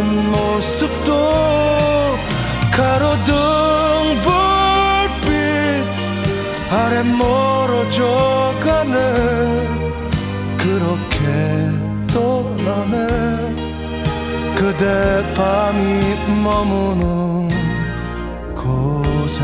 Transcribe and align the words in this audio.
돌아가는 0.00 0.30
모습도 0.30 1.14
가로등 2.72 3.34
불빛 5.22 5.30
아래 6.72 7.02
멀어져 7.02 8.54
가네. 8.60 8.96
그렇게 10.56 11.18
떠나네. 12.12 12.96
그대 14.54 15.34
밤이 15.34 16.14
머무는 16.42 17.48
곳에 18.54 19.40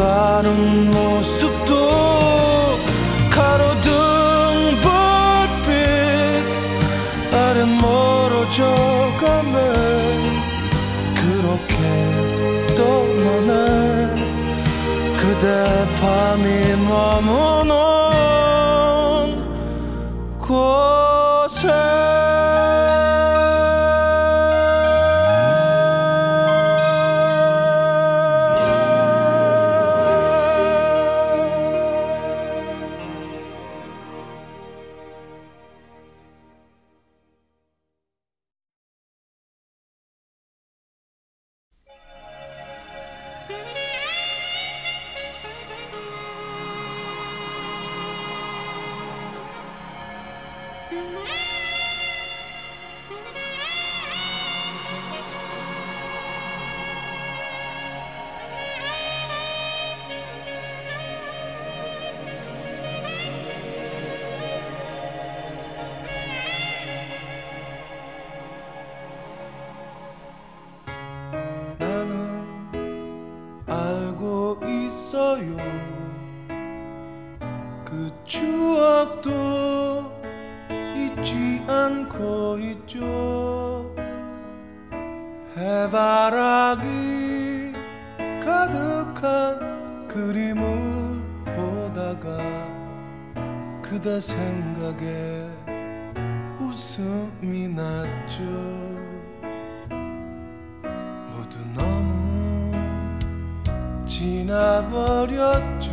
가는 0.00 0.90
모습도 0.90 1.74
가로등 3.30 3.90
불빛 4.80 5.74
아래 7.34 7.66
멀어져 7.66 8.64
가네 9.20 9.58
그렇게 11.16 11.76
떠나네 12.74 13.52
그대 15.18 15.44
밤이 16.00 16.46
머무 16.88 17.59
있어요. 75.10 75.56
그 77.84 78.10
추억도 78.24 80.12
잊지 80.94 81.64
않고 81.66 82.58
있죠. 82.58 83.92
해바라기 85.56 86.88
가득한 88.44 90.06
그림을 90.06 91.20
보다가 91.56 92.38
그대 93.82 94.20
생각에 94.20 95.48
웃음이 96.60 97.68
났죠 97.70 98.89
지나버렸죠. 104.20 105.88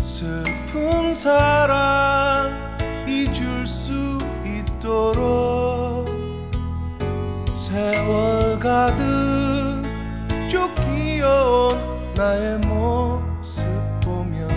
슬픈 0.00 1.12
사랑 1.12 2.78
잊을 3.08 3.66
수 3.66 3.92
있도록 4.46 6.06
세월 7.52 8.60
가득 8.60 9.82
쫓기어온 10.48 12.14
나의 12.14 12.58
모습 12.60 13.66
보면 14.00 14.48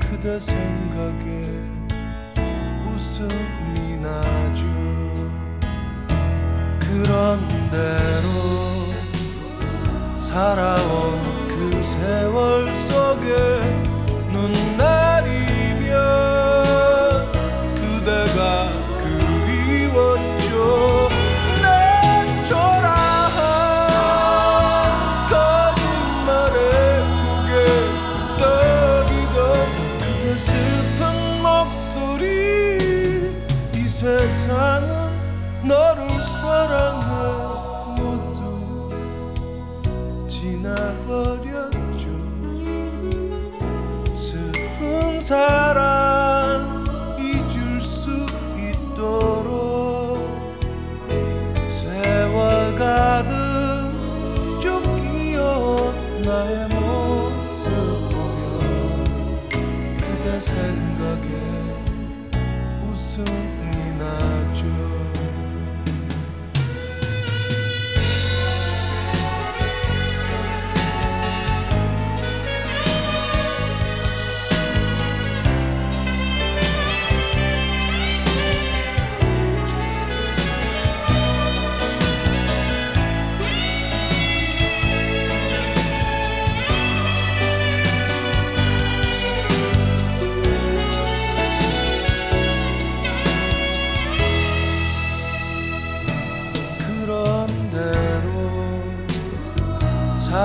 그대 0.00 0.40
생각에 0.40 1.44
웃음이 2.86 3.98
나죠. 3.98 4.66
그런대로 6.78 8.29
살아온 10.30 11.48
그 11.48 11.82
세월 11.82 12.72
속에 12.76 13.34
눈 14.30 14.76
나. 14.78 15.09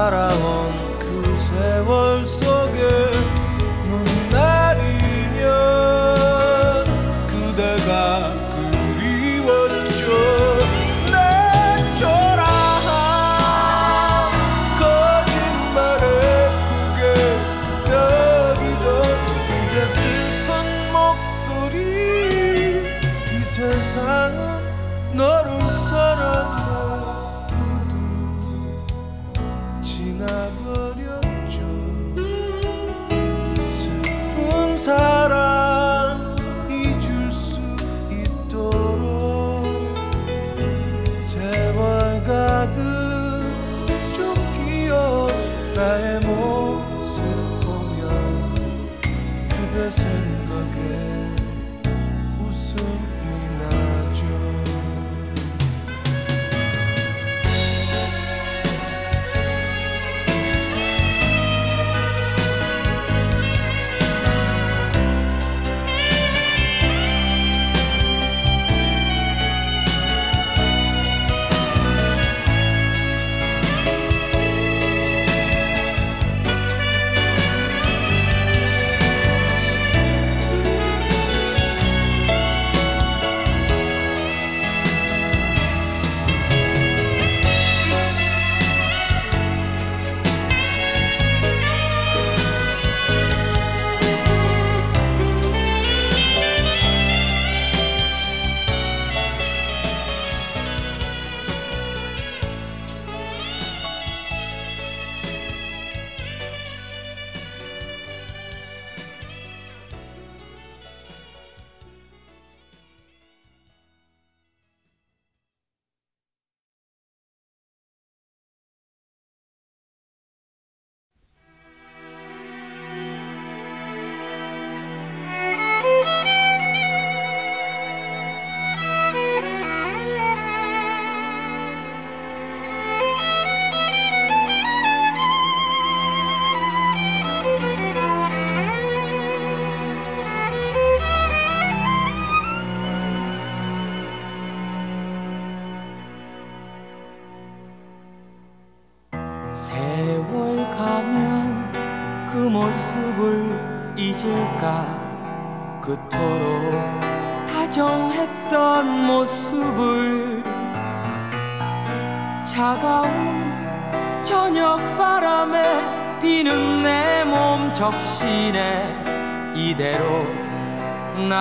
살아온 0.06 1.00
그 1.00 1.36
세월 1.36 2.28
속 2.28 2.55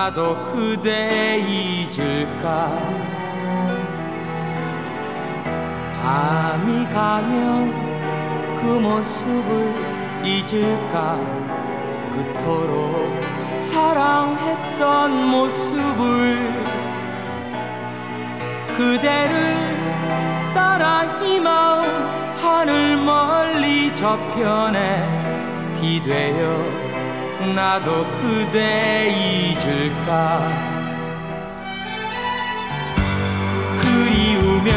나도 0.04 0.36
그대 0.52 1.38
잊을까? 1.38 2.78
밤이 5.96 6.90
가면 6.90 7.72
그 8.60 8.66
모습을 8.66 9.74
잊을까? 10.22 11.18
그토록 12.12 13.18
사랑했던 13.58 15.30
모습을 15.30 16.52
그대를 18.76 20.52
따라 20.52 21.18
이 21.22 21.40
마음 21.40 21.82
하늘 22.36 22.98
멀리 22.98 23.94
저편에 23.96 25.80
비되어 25.80 26.83
나도 27.52 28.06
그대 28.20 29.08
잊을까? 29.10 30.40
그리우며 33.80 34.72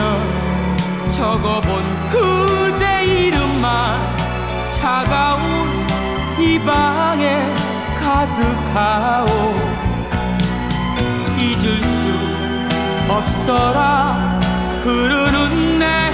적어본 1.10 2.10
그대 2.10 3.06
이름만 3.06 4.00
차가운 4.70 5.42
이 6.40 6.60
방에 6.60 7.46
가득하오. 8.00 9.28
잊을 11.40 11.84
수 11.84 13.10
없어라. 13.10 14.40
흐르는 14.84 15.80
내 15.80 16.07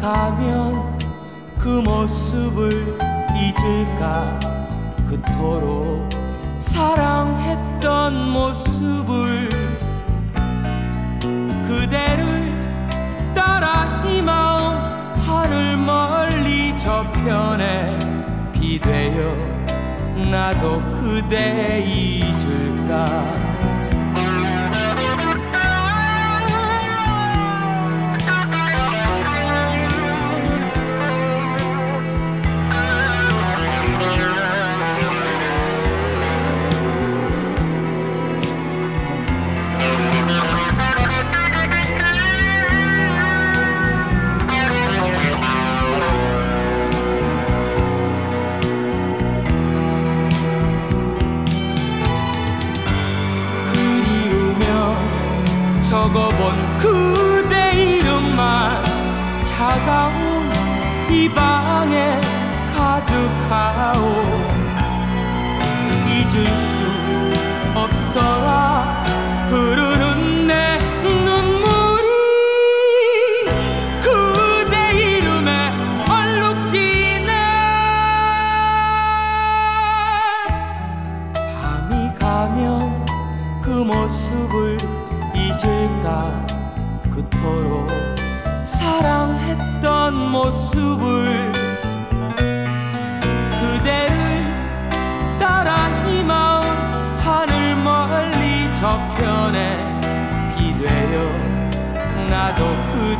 가면 0.00 0.98
그 1.58 1.68
모습을 1.68 2.96
잊을까? 3.34 4.38
그토록 5.08 6.08
사랑했던 6.58 8.30
모습을 8.30 9.48
그대를 11.66 12.60
따라 13.34 14.02
이 14.04 14.20
마음 14.20 14.76
하늘 15.20 15.76
멀리 15.76 16.76
저편에 16.78 17.96
비되어 18.52 19.34
나도 20.30 20.80
그대 20.90 21.84
잊을까 21.86 23.45
적어본 56.16 56.78
그대 56.78 57.72
이름만 57.74 58.82
차가운 59.42 60.50
이 61.10 61.28
방에 61.28 62.18
가득하오 62.74 64.35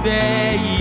그 0.07 0.76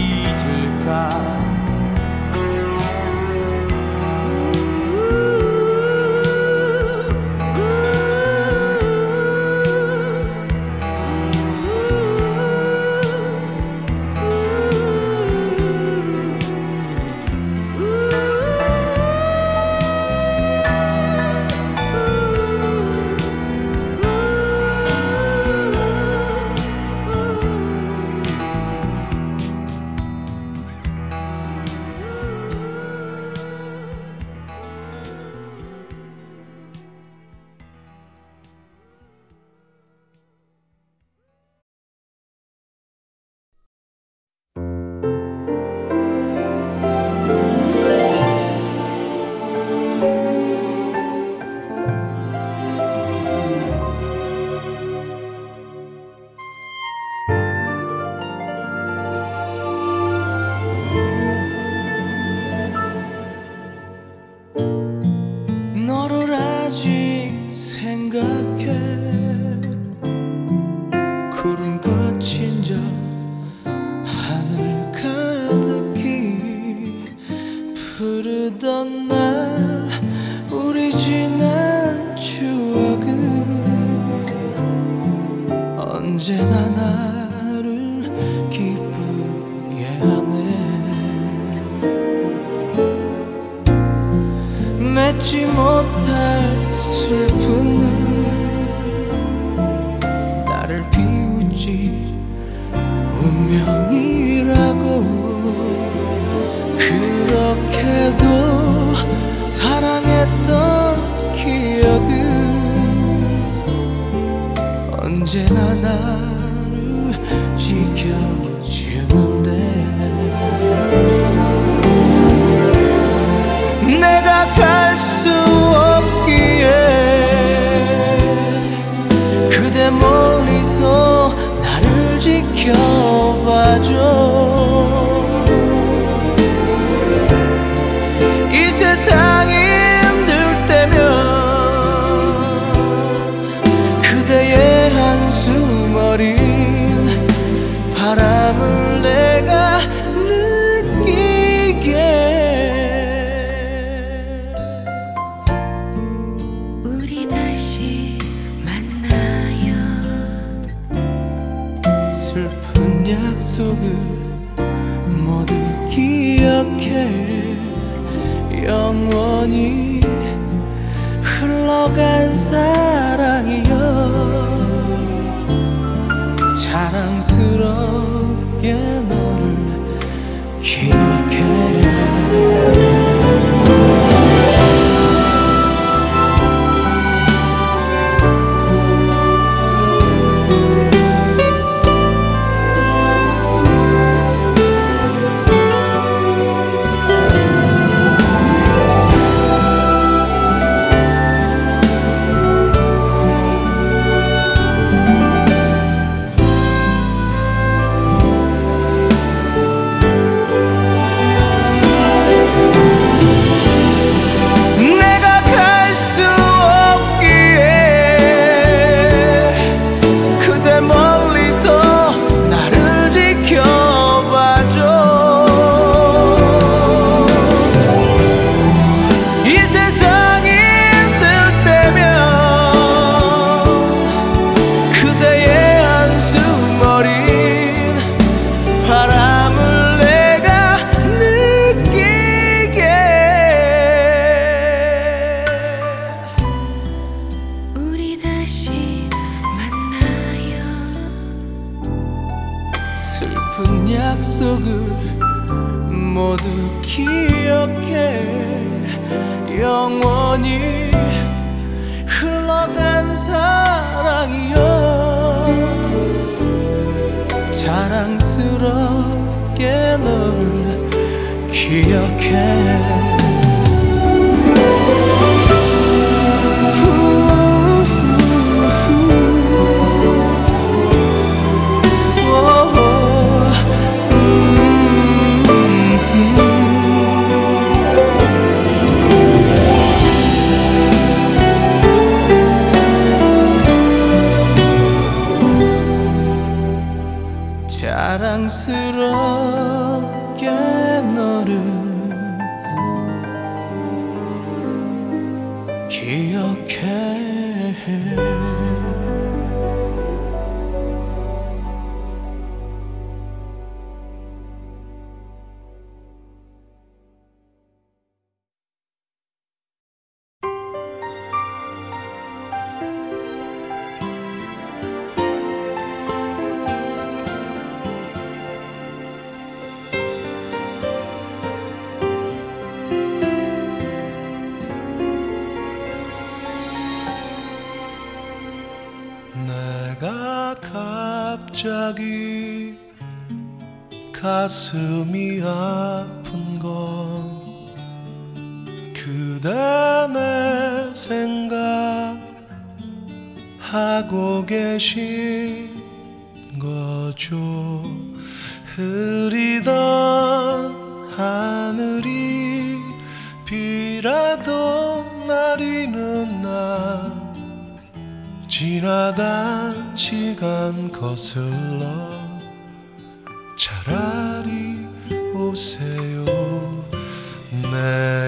true. 97.07 97.34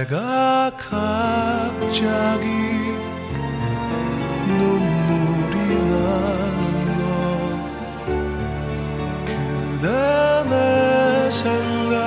내가 0.08 0.72
갑자기 0.78 2.46
눈물이 4.48 5.58
나는 5.90 6.62
것 6.98 7.04
그대 9.26 9.86
내 10.50 11.30
생각하고 11.30 12.02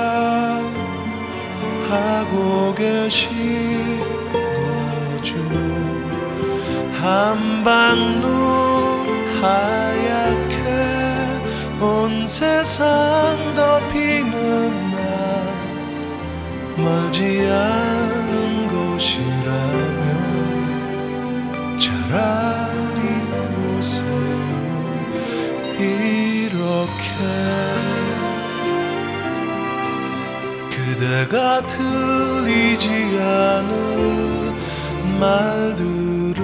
계신 2.75 4.01
거죠. 4.33 5.37
한방 7.03 8.21
눈 8.23 8.31
하얗게 9.43 10.57
온 11.83 12.27
세상 12.27 13.37
덮이는 13.55 14.91
날 14.91 15.01
멀지 16.79 17.47
않아 17.47 17.80
내가 31.21 31.61
들리지 31.67 32.89
않은 33.21 34.57
말들을 35.21 36.35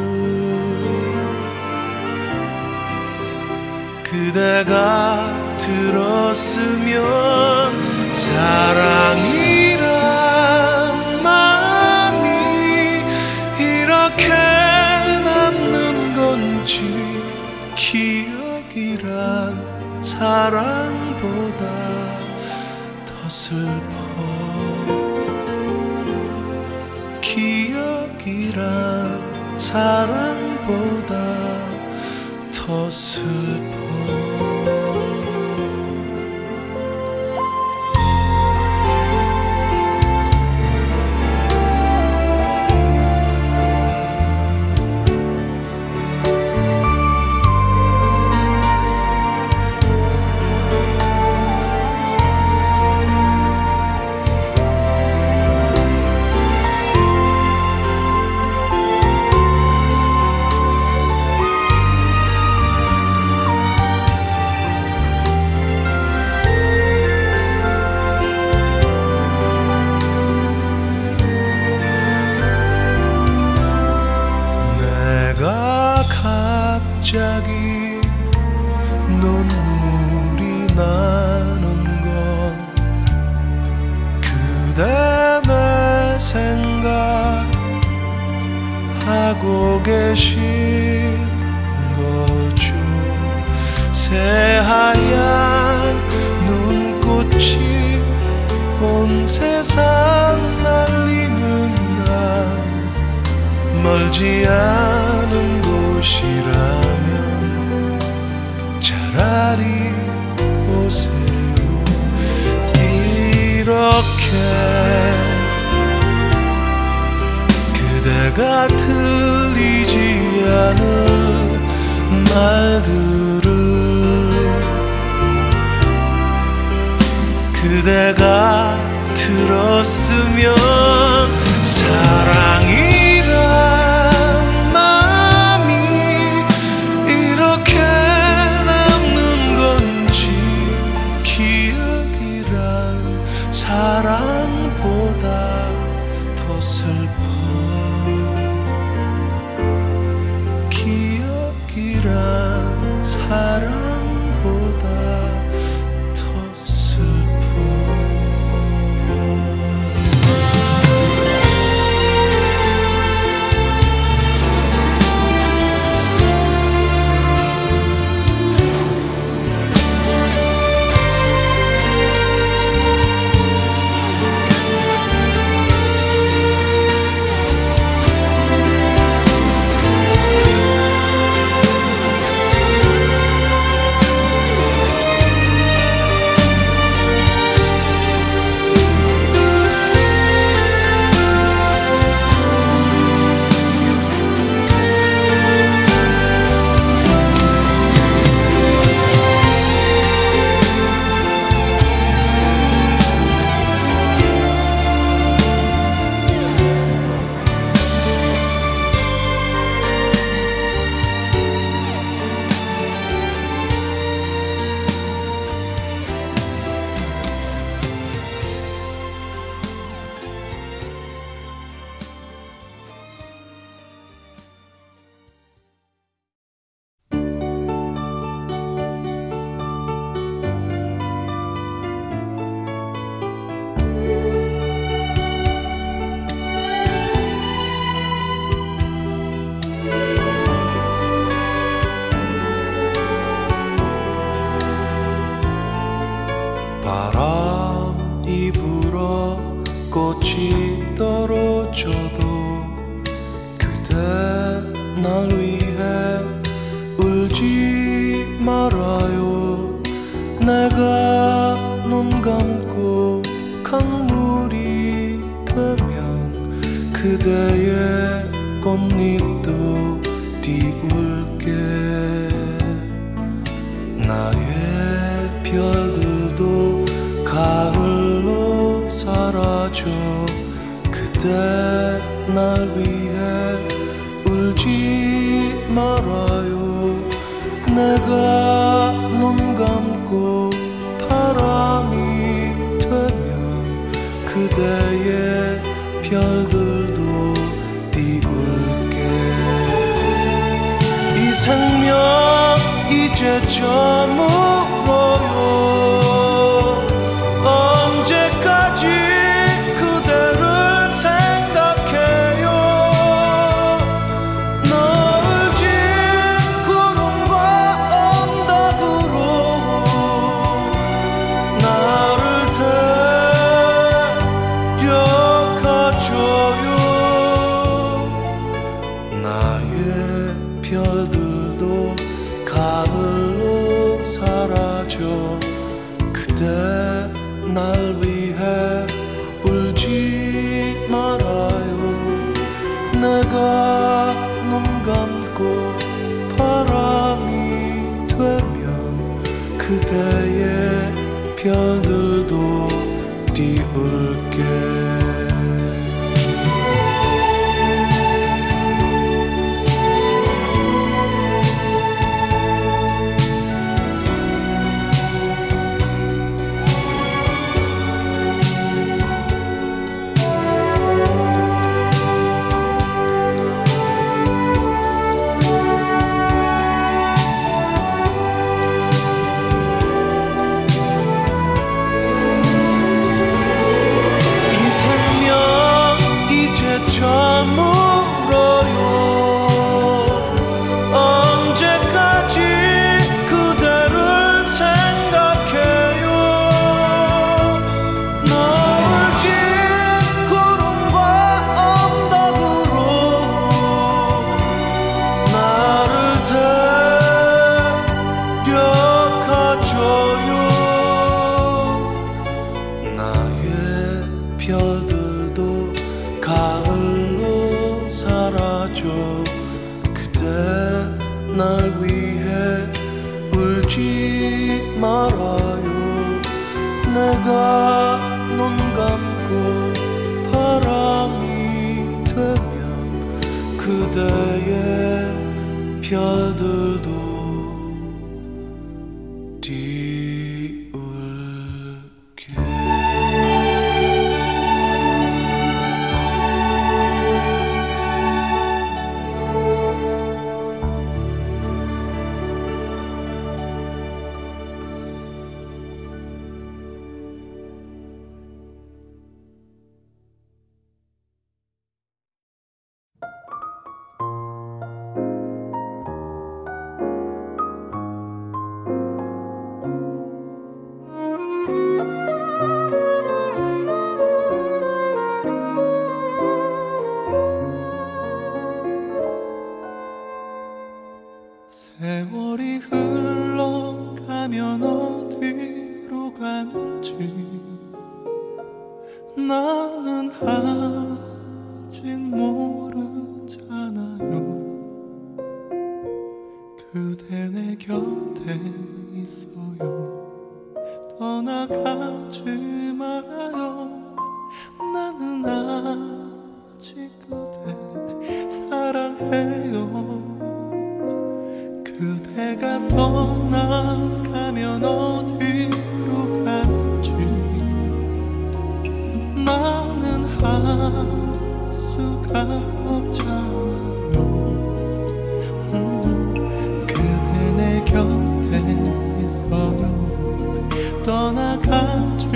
그대가 4.02 5.32
들었으면 5.56 7.02
사랑이란 8.12 9.86
마음이 11.22 12.28
이렇게 13.58 14.28
남는 15.24 16.14
건지 16.14 16.82
기억이란 17.76 19.56
사랑. 20.02 20.95
사랑 29.76 30.15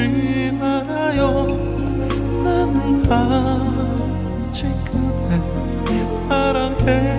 울지 0.00 0.52
말아요 0.52 1.46
나는 2.42 3.04
아직 3.10 4.66
그대 4.86 5.38
사랑해. 6.28 7.10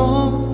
我 0.00 0.49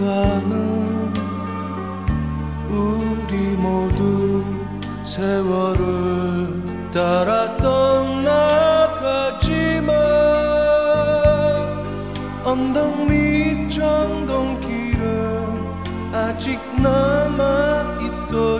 순간은 0.00 1.12
우리 2.70 3.36
모두 3.56 4.42
세월을 5.04 6.64
따라 6.90 7.54
떠나가지만 7.58 8.34
언덕 12.46 13.06
밑 13.10 13.68
전동길은 13.68 15.04
아직 16.14 16.58
남아 16.80 17.98
있어요. 18.00 18.59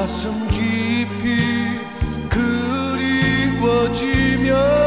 가슴 0.00 0.32
깊이 0.48 1.36
그리워지면 3.60 4.79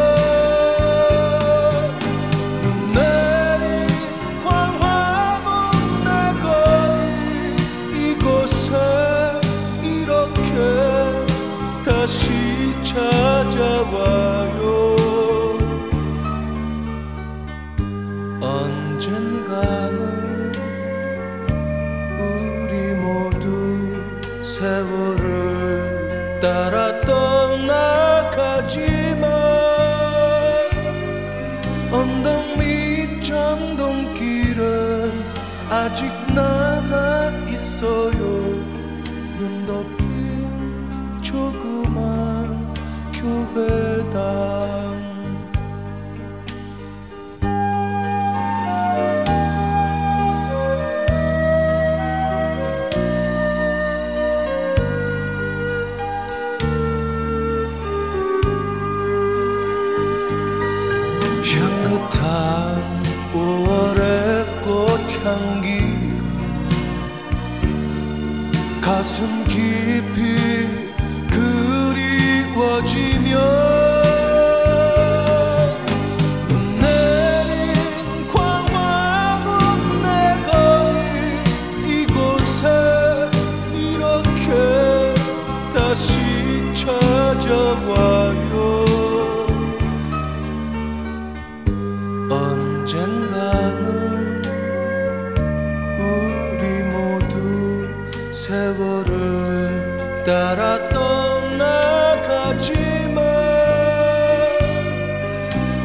나가지만 101.58 103.24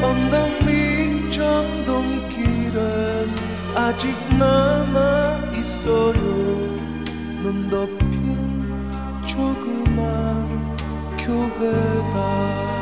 언덕 0.03 0.49
밑 0.66 1.31
전동길은 1.31 3.31
아직 3.75 4.14
남아 4.39 5.53
있어요. 5.59 6.21
눈 7.43 7.69
덮인 7.71 8.91
조그만 9.27 10.77
교회다. 11.16 12.78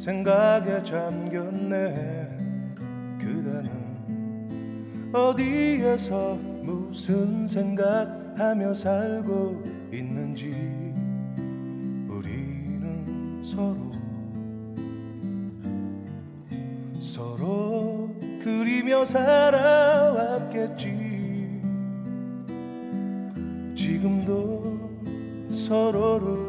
생각에 0.00 0.82
잠겼네. 0.82 2.38
그대는 3.18 5.10
어디에서 5.12 6.38
무슨 6.62 7.46
생각하며 7.46 8.72
살고 8.72 9.62
있는지 9.92 10.54
우리는 12.08 13.42
서로 13.42 13.92
서로 16.98 18.08
그리며 18.42 19.04
살아왔겠지. 19.04 19.60
지금도 23.74 24.80
서로를 25.50 26.39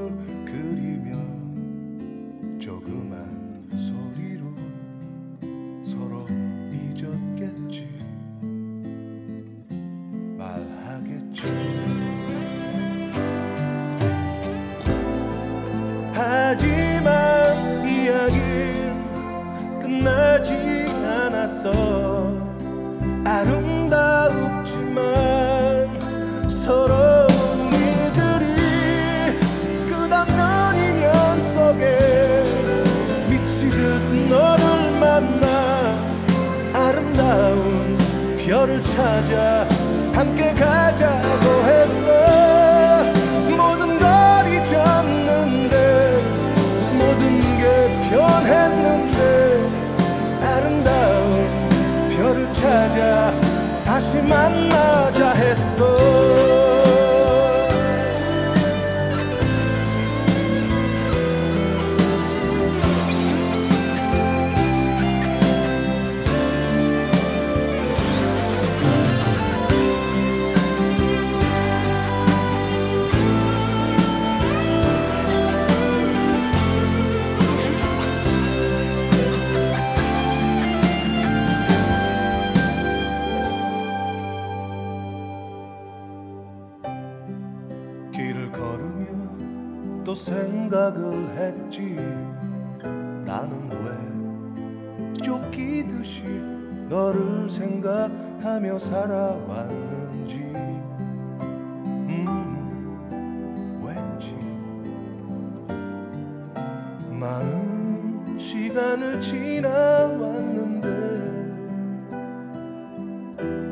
많은 107.21 108.39
시간을 108.39 109.21
지나왔는데 109.21 110.89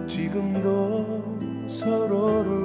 지금도 0.07 1.67
서로를 1.67 2.58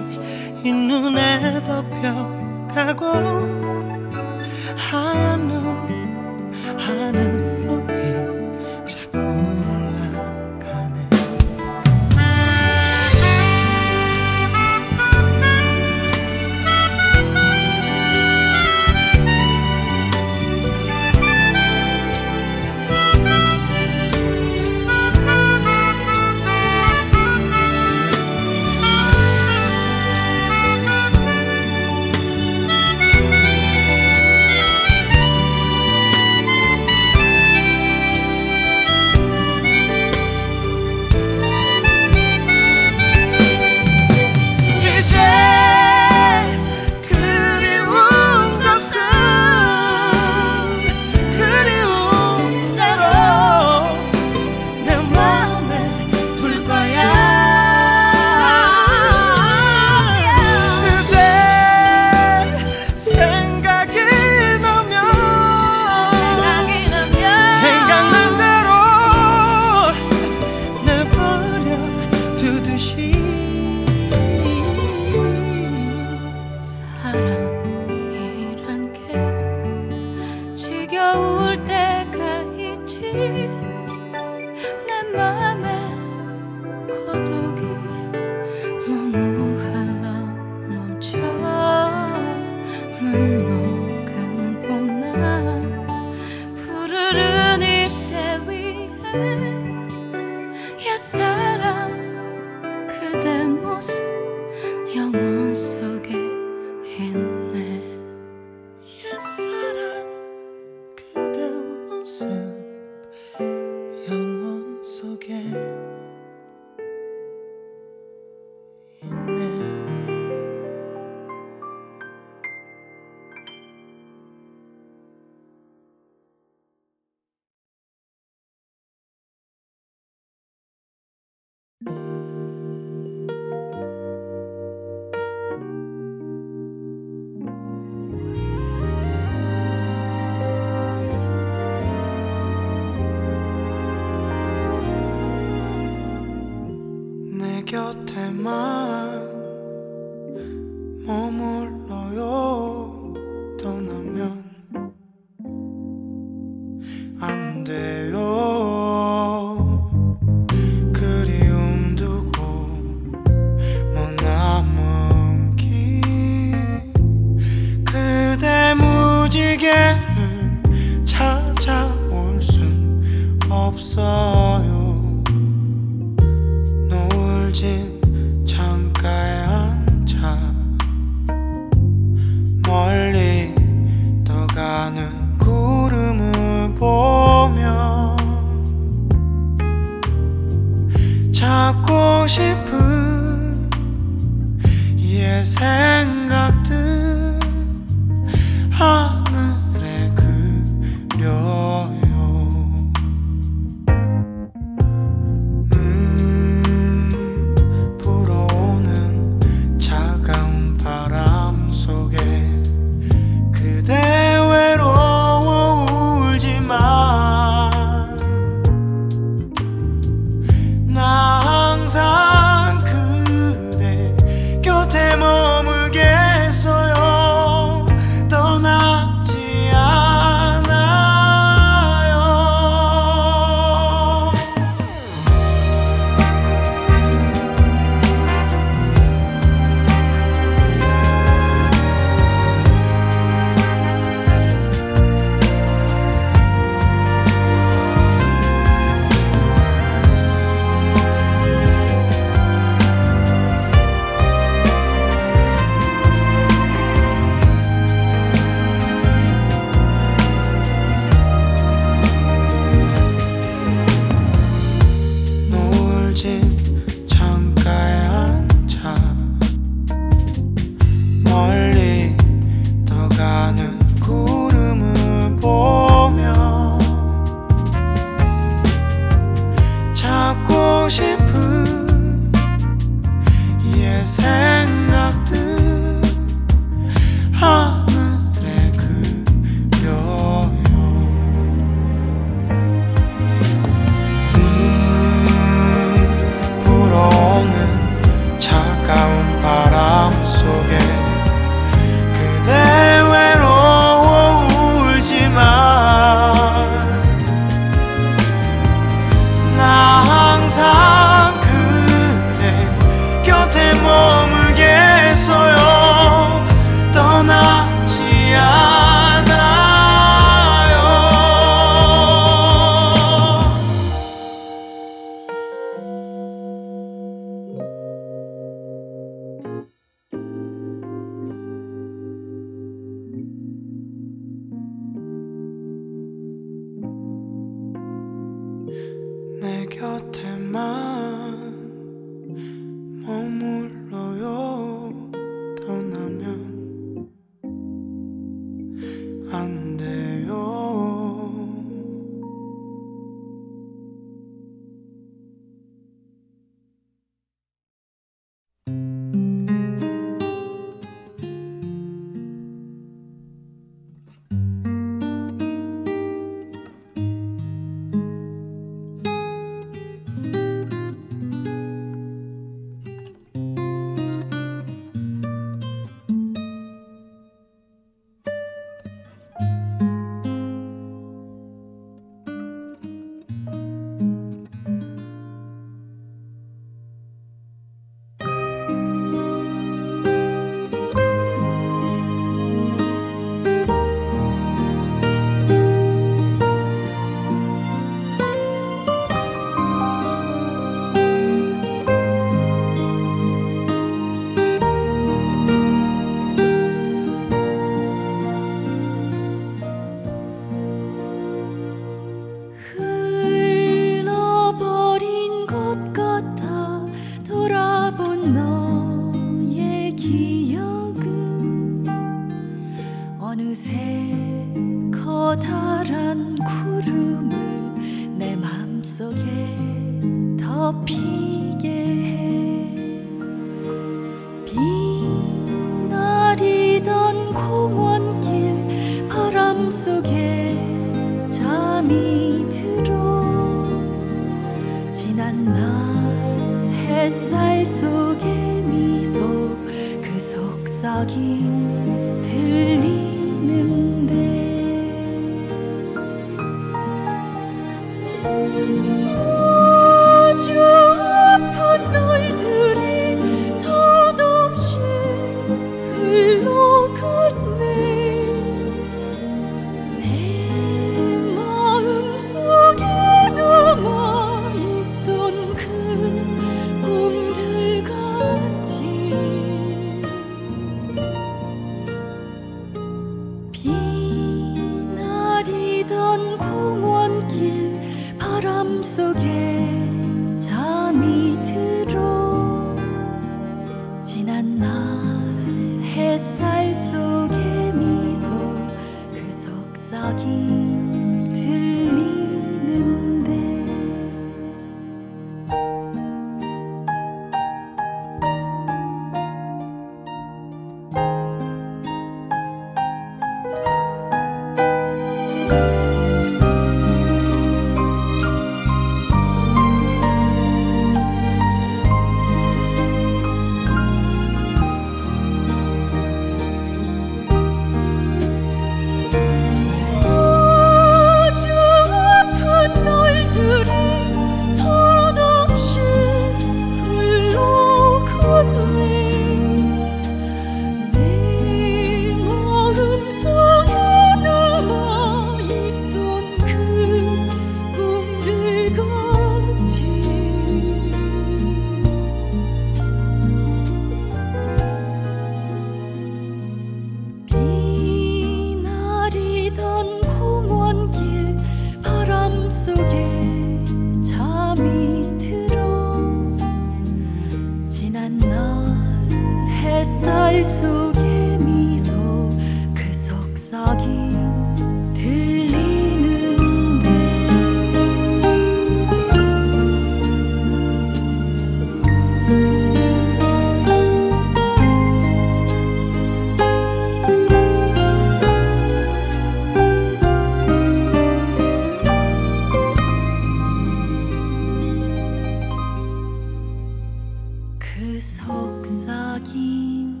saksakin 598.63 600.00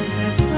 세 0.00 0.57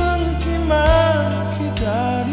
끊기만 0.71 1.51
기다 1.57 2.23